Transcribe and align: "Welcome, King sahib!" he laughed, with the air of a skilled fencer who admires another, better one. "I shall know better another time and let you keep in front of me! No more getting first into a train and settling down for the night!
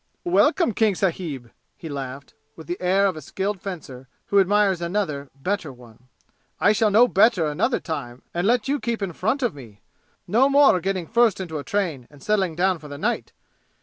"Welcome, 0.25 0.73
King 0.73 0.95
sahib!" 0.95 1.51
he 1.77 1.87
laughed, 1.87 2.33
with 2.55 2.65
the 2.65 2.81
air 2.81 3.05
of 3.05 3.15
a 3.15 3.21
skilled 3.21 3.61
fencer 3.61 4.07
who 4.25 4.39
admires 4.39 4.81
another, 4.81 5.29
better 5.35 5.71
one. 5.71 6.07
"I 6.59 6.71
shall 6.71 6.89
know 6.89 7.07
better 7.07 7.45
another 7.45 7.79
time 7.79 8.23
and 8.33 8.47
let 8.47 8.67
you 8.67 8.79
keep 8.79 9.03
in 9.03 9.13
front 9.13 9.43
of 9.43 9.53
me! 9.53 9.79
No 10.27 10.49
more 10.49 10.79
getting 10.79 11.05
first 11.05 11.39
into 11.39 11.59
a 11.59 11.63
train 11.63 12.07
and 12.09 12.23
settling 12.23 12.55
down 12.55 12.79
for 12.79 12.87
the 12.87 12.97
night! 12.97 13.31